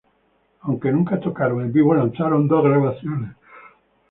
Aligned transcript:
Aunque 0.61 0.91
nunca 0.91 1.19
tocaron 1.19 1.61
en 1.61 1.71
vivo, 1.71 1.93
lanzaron 1.93 2.47
dos 2.47 2.63
grabaciones. 2.63 3.35